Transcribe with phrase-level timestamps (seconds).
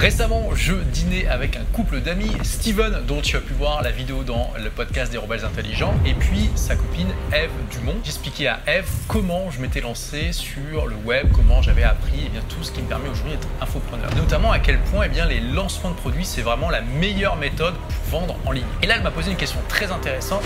[0.00, 4.22] Récemment, je dînais avec un couple d'amis, Steven, dont tu as pu voir la vidéo
[4.22, 7.98] dans le podcast des rebelles intelligents, et puis sa copine Eve Dumont.
[8.02, 12.40] J'expliquais à Eve comment je m'étais lancé sur le web, comment j'avais appris eh bien,
[12.48, 14.08] tout ce qui me permet aujourd'hui d'être infopreneur.
[14.16, 18.20] Notamment à quel point eh les lancements de produits, c'est vraiment la meilleure méthode pour
[18.20, 18.64] vendre en ligne.
[18.82, 20.44] Et là, elle m'a posé une question très intéressante.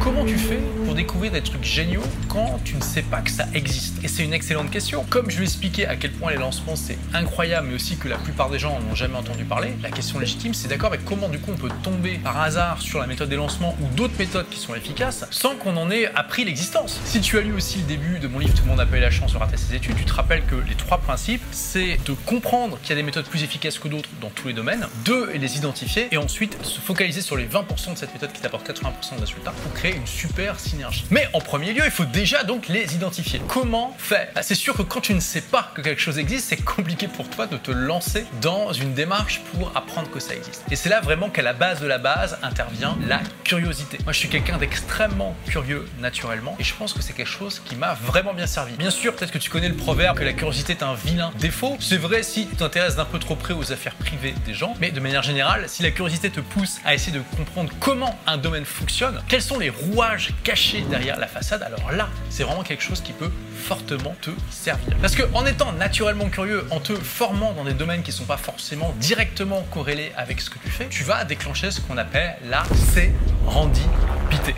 [0.00, 3.46] Comment tu fais pour découvrir des trucs géniaux quand tu ne sais pas que ça
[3.54, 4.02] existe?
[4.04, 5.04] Et c'est une excellente question.
[5.08, 8.08] Comme je lui ai expliqué à quel point les lancements c'est incroyable, mais aussi que
[8.08, 11.28] la plupart des gens n'ont jamais entendu parler, la question légitime c'est d'accord, mais comment
[11.28, 14.48] du coup on peut tomber par hasard sur la méthode des lancements ou d'autres méthodes
[14.50, 17.00] qui sont efficaces sans qu'on en ait appris l'existence?
[17.04, 19.10] Si tu as lu aussi le début de mon livre Tout le monde a la
[19.10, 22.78] chance sur rater ses études, tu te rappelles que les trois principes c'est de comprendre
[22.80, 25.56] qu'il y a des méthodes plus efficaces que d'autres dans tous les domaines, de les
[25.56, 29.20] identifier et ensuite se focaliser sur les 20% de cette méthode qui t'apporte 80% de
[29.20, 29.54] résultats
[29.90, 31.04] une super synergie.
[31.10, 33.40] Mais en premier lieu, il faut déjà donc les identifier.
[33.48, 34.28] Comment faire?
[34.34, 37.08] Ah, C'est sûr que quand tu ne sais pas que quelque chose existe, c'est compliqué
[37.08, 40.62] pour toi de te lancer dans une démarche pour apprendre que ça existe.
[40.70, 43.98] Et c'est là vraiment qu'à la base de la base intervient la curiosité.
[44.04, 47.76] Moi, je suis quelqu'un d'extrêmement curieux naturellement et je pense que c'est quelque chose qui
[47.76, 48.74] m'a vraiment bien servi.
[48.74, 51.76] Bien sûr, peut-être que tu connais le proverbe que la curiosité est un vilain défaut.
[51.80, 54.90] C'est vrai si tu t'intéresses d'un peu trop près aux affaires privées des gens, mais
[54.90, 58.64] de manière générale, si la curiosité te pousse à essayer de comprendre comment un domaine
[58.64, 63.00] fonctionne, quels sont les rouages cachés derrière la façade, alors là, c'est vraiment quelque chose
[63.00, 64.96] qui peut fortement te servir.
[65.00, 68.24] Parce que en étant naturellement curieux, en te formant dans des domaines qui ne sont
[68.24, 72.36] pas forcément directement corrélés avec ce que tu fais, tu vas déclencher ce qu'on appelle
[72.48, 74.54] la sérendipité.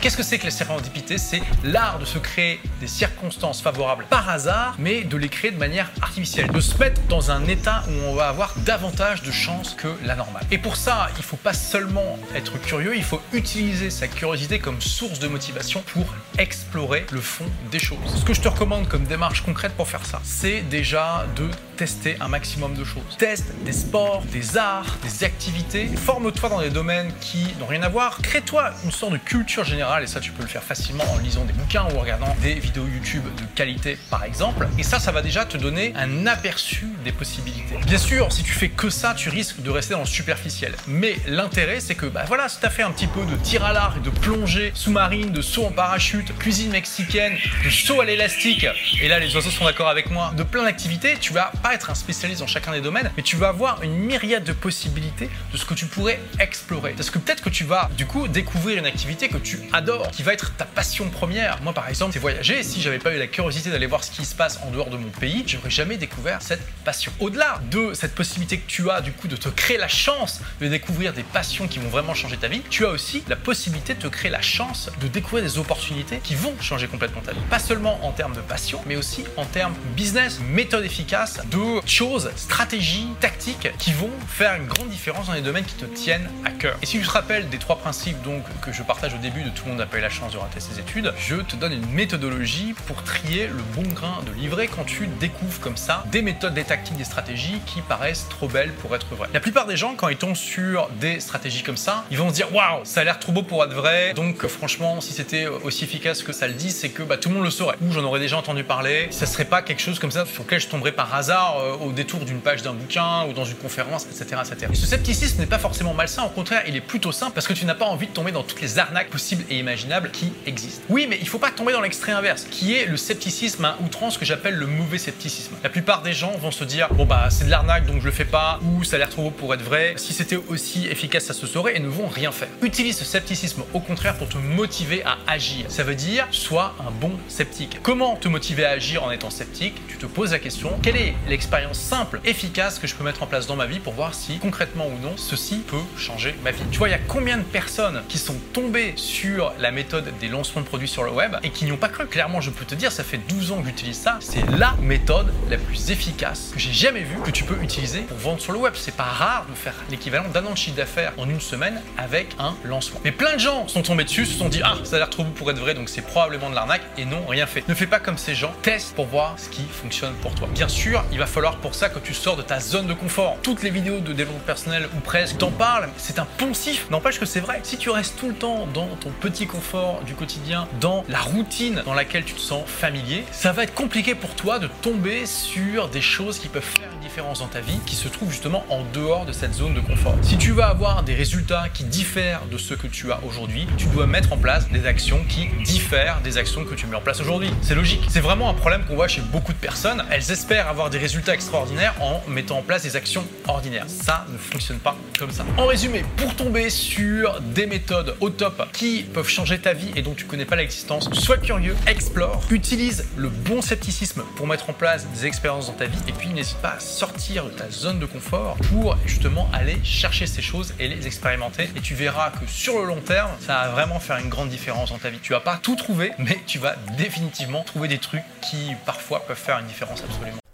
[0.00, 4.28] Qu'est-ce que c'est que la sérendipité C'est l'art de se créer des circonstances favorables par
[4.28, 8.08] hasard, mais de les créer de manière artificielle, de se mettre dans un état où
[8.08, 10.44] on va avoir davantage de chances que la normale.
[10.50, 14.58] Et pour ça, il ne faut pas seulement être curieux, il faut utiliser sa curiosité
[14.58, 16.06] comme source de motivation pour
[16.38, 17.98] explorer le fond des choses.
[18.16, 22.16] Ce que je te recommande comme démarche concrète pour faire ça, c'est déjà de tester
[22.20, 23.16] un maximum de choses.
[23.18, 27.88] Teste des sports, des arts, des activités, forme-toi dans des domaines qui n'ont rien à
[27.88, 31.18] voir, crée-toi une sorte de culture générale et ça tu peux le faire facilement en
[31.18, 34.68] lisant des bouquins ou en regardant des vidéos YouTube de qualité par exemple.
[34.78, 37.76] Et ça, ça va déjà te donner un aperçu des possibilités.
[37.86, 40.74] Bien sûr, si tu fais que ça, tu risques de rester dans le superficiel.
[40.86, 43.64] Mais l'intérêt, c'est que bah voilà, si tu as fait un petit peu de tir
[43.64, 48.66] à l'arc, de plongée sous-marine, de saut en parachute, cuisine mexicaine, de saut à l'élastique,
[49.00, 51.94] et là les oiseaux sont d'accord avec moi, de plein d'activités, tu vas être un
[51.94, 55.64] spécialiste dans chacun des domaines, mais tu vas avoir une myriade de possibilités de ce
[55.64, 56.92] que tu pourrais explorer.
[56.92, 60.22] Parce que peut-être que tu vas du coup découvrir une activité que tu adore, qui
[60.22, 61.62] va être ta passion première.
[61.62, 62.62] Moi, par exemple, c'est voyager.
[62.62, 64.96] Si j'avais pas eu la curiosité d'aller voir ce qui se passe en dehors de
[64.96, 67.12] mon pays, j'aurais jamais découvert cette passion.
[67.20, 70.68] Au-delà de cette possibilité que tu as, du coup, de te créer la chance de
[70.68, 74.00] découvrir des passions qui vont vraiment changer ta vie, tu as aussi la possibilité de
[74.00, 77.40] te créer la chance de découvrir des opportunités qui vont changer complètement ta vie.
[77.50, 81.55] Pas seulement en termes de passion, mais aussi en termes business, méthode efficace, de
[81.86, 86.28] choses, stratégies, tactiques qui vont faire une grande différence dans les domaines qui te tiennent
[86.44, 86.76] à cœur.
[86.82, 89.50] Et si tu te rappelles des trois principes donc que je partage au début de
[89.50, 91.72] tout le monde n'a pas eu la chance de rater ses études, je te donne
[91.72, 96.22] une méthodologie pour trier le bon grain de livret quand tu découvres comme ça des
[96.22, 99.28] méthodes, des tactiques, des stratégies qui paraissent trop belles pour être vraies.
[99.32, 102.34] La plupart des gens, quand ils tombent sur des stratégies comme ça, ils vont se
[102.34, 104.12] dire waouh, ça a l'air trop beau pour être vrai.
[104.14, 107.36] Donc franchement, si c'était aussi efficace que ça le dit, c'est que bah, tout le
[107.36, 107.76] monde le saurait.
[107.82, 109.08] Ou j'en aurais déjà entendu parler.
[109.10, 111.92] Ça serait pas quelque chose comme ça sur lequel je tomberais par hasard euh, au
[111.92, 114.66] détour d'une page d'un bouquin ou dans une conférence, etc., etc.
[114.72, 116.24] Et ce scepticisme n'est pas forcément malsain.
[116.24, 118.42] Au contraire, il est plutôt simple parce que tu n'as pas envie de tomber dans
[118.42, 120.82] toutes les arnaques possibles et imaginables qui existent.
[120.88, 124.18] Oui, mais il faut pas tomber dans l'extrait inverse, qui est le scepticisme à outrance
[124.18, 125.54] que j'appelle le mauvais scepticisme.
[125.62, 128.12] La plupart des gens vont se dire bon bah c'est de l'arnaque donc je le
[128.12, 129.94] fais pas, ou ça a l'air trop beau pour être vrai.
[129.96, 132.48] Si c'était aussi efficace, ça se saurait et ne vont rien faire.
[132.62, 135.66] Utilise ce scepticisme au contraire pour te motiver à agir.
[135.68, 137.78] Ça veut dire sois un bon sceptique.
[137.82, 139.74] Comment te motiver à agir en étant sceptique?
[139.88, 143.26] Tu te poses la question quelle est l'expérience simple, efficace que je peux mettre en
[143.26, 146.62] place dans ma vie pour voir si concrètement ou non ceci peut changer ma vie.
[146.72, 150.28] Tu vois, il y a combien de personnes qui sont tombées sur la méthode des
[150.28, 152.06] lancements de produits sur le web et qui n'y ont pas cru?
[152.06, 154.16] Clairement, je peux te dire, ça fait 12 ans que j'utilise ça.
[154.20, 158.16] C'est la méthode la plus efficace que j'ai jamais vue que tu peux utiliser pour
[158.16, 158.72] vendre sur le web.
[158.74, 162.34] C'est pas rare de faire l'équivalent d'un an de chiffre d'affaires en une semaine avec
[162.38, 162.98] un lancement.
[163.04, 165.22] Mais plein de gens sont tombés dessus, se sont dit ah ça a l'air trop
[165.22, 167.68] beau pour être vrai, donc c'est probablement de l'arnaque et non rien fait.
[167.68, 168.54] Ne fais pas comme ces gens.
[168.62, 170.48] Teste pour voir ce qui fonctionne pour toi.
[170.54, 173.36] Bien sûr, il va falloir pour ça que tu sors de ta zone de confort.
[173.42, 175.88] Toutes les vidéos de développement personnel ou presque t'en parlent.
[175.96, 176.86] C'est un poncif.
[176.90, 177.60] N'empêche que c'est vrai.
[177.62, 181.82] Si tu restes tout le temps dans ton petit confort du quotidien, dans la routine
[181.84, 185.88] dans laquelle tu te sens familier, ça va être compliqué pour toi de tomber sur
[185.88, 188.82] des choses qui peuvent faire une différence dans ta vie, qui se trouvent justement en
[188.92, 190.16] dehors de cette zone de confort.
[190.22, 193.86] Si tu veux avoir des résultats qui diffèrent de ceux que tu as aujourd'hui, tu
[193.86, 197.20] dois mettre en place des actions qui diffèrent des actions que tu mets en place
[197.20, 197.50] aujourd'hui.
[197.62, 198.04] C'est logique.
[198.08, 200.04] C'est vraiment un problème qu'on voit chez beaucoup de personnes.
[200.10, 203.84] Elles espèrent avoir des résultats extraordinaires en mettant en place des actions ordinaires.
[203.86, 205.46] Ça ne fonctionne pas comme ça.
[205.56, 210.02] En résumé, pour tomber sur des méthodes au top qui peuvent changer ta vie et
[210.02, 214.72] dont tu connais pas l'existence, sois curieux, explore, utilise le bon scepticisme pour mettre en
[214.72, 218.00] place des expériences dans ta vie et puis n'hésite pas à sortir de ta zone
[218.00, 222.50] de confort pour justement aller chercher ces choses et les expérimenter et tu verras que
[222.50, 225.20] sur le long terme, ça va vraiment faire une grande différence dans ta vie.
[225.22, 229.36] Tu vas pas tout trouver, mais tu vas définitivement trouver des trucs qui parfois peuvent
[229.36, 230.40] faire une différence absolument.